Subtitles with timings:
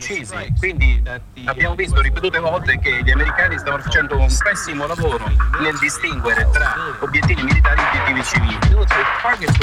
[0.00, 0.54] uccisi.
[0.58, 1.02] Quindi
[1.44, 5.30] abbiamo visto ripetute volte che gli americani stavano facendo un pessimo lavoro
[5.60, 8.58] nel distinguere tra obiettivi militari e obiettivi civili.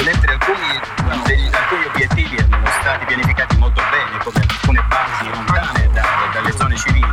[0.04, 6.04] Mentre alcuni, degli, alcuni obiettivi erano stati pianificati molto bene, come alcune basi lontane da,
[6.32, 7.10] dalle zone civili,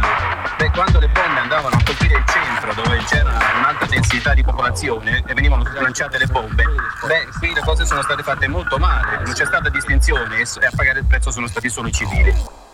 [0.58, 5.24] beh, quando le bombe andavano a colpire il centro dove c'era un'alta densità di popolazione
[5.26, 9.34] e venivano lanciate le bombe, beh, qui le cose sono state fatte molto male, non
[9.34, 12.65] c'è stata distinzione e a pagare il prezzo sono stati solo i civili.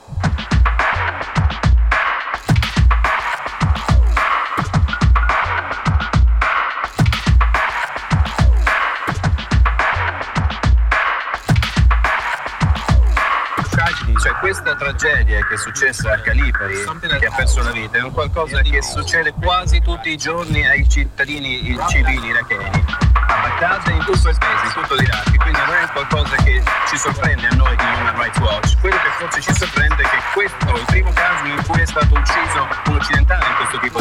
[14.82, 16.74] Tragedia che è successa a Calipari,
[17.20, 20.90] che ha perso la vita, è un qualcosa che succede quasi tutti i giorni ai
[20.90, 22.84] cittadini civili iracheni,
[23.28, 25.38] a e in tutto il paese, in tutto l'Iraq.
[25.38, 28.80] Quindi non è qualcosa che ci sorprende a noi di Human Rights Watch.
[28.80, 31.86] Quello che forse ci sorprende è che questo è il primo caso in cui è
[31.86, 34.01] stato ucciso un occidentale in questo tipo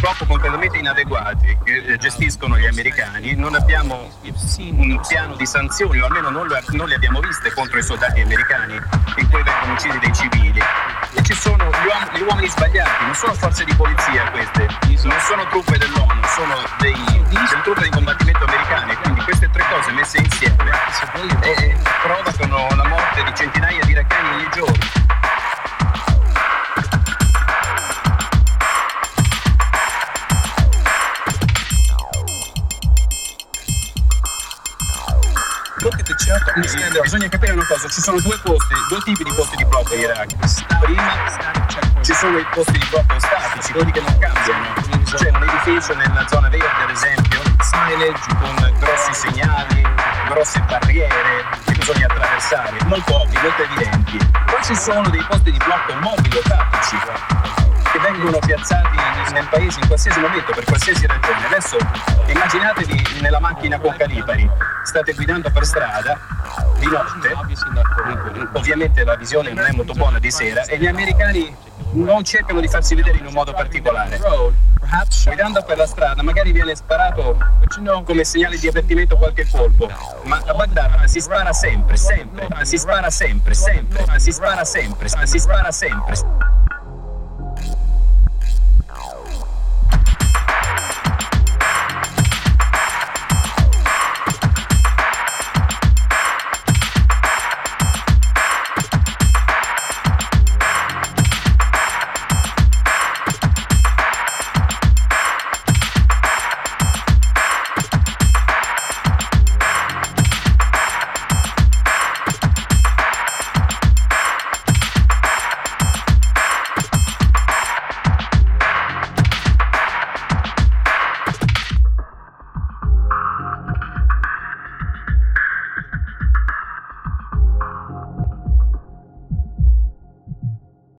[0.00, 6.30] Blocco completamente inadeguati che gestiscono gli americani, non abbiamo un piano di sanzioni, o almeno
[6.30, 10.14] non, lo, non le abbiamo viste contro i soldati americani in cui vengono uccisi dei
[10.14, 10.60] civili.
[11.12, 14.66] E ci sono gli, uom- gli uomini sbagliati, non sono forze di polizia queste,
[15.06, 16.94] non sono truppe dell'ONU, sono dei,
[17.28, 18.19] delle truppe di combattimento
[37.02, 40.00] Bisogna capire una cosa, ci sono due posti, due tipi di posti di blocco in
[40.00, 40.36] Iraq.
[40.80, 41.12] Prima
[42.02, 44.74] ci sono i posti di blocco statici, quelli che non cambiano.
[45.16, 49.82] C'è un edificio nella zona verde, ad esempio, signage con grossi segnali,
[50.28, 54.16] grosse barriere bisogna attraversare, molto ovvi, molto evidenti.
[54.46, 56.96] Poi ci sono dei posti di blocco mobili o tattici
[57.90, 58.96] che vengono piazzati
[59.32, 61.46] nel paese in qualsiasi momento, per qualsiasi ragione.
[61.46, 61.76] Adesso
[62.26, 64.48] immaginatevi nella macchina con calipari,
[64.84, 66.16] state guidando per strada
[66.78, 67.36] di notte,
[68.52, 71.56] ovviamente la visione non è molto buona di sera, e gli americani
[71.92, 74.18] non cercano di farsi vedere in un modo particolare.
[75.24, 77.36] Guidando per la strada magari viene sparato
[78.04, 79.88] come segnale di avvertimento qualche colpo,
[80.24, 85.38] ma a Baghdad si spara sempre, sempre, si spara sempre, sempre, si spara sempre, si
[85.38, 86.59] spara sempre.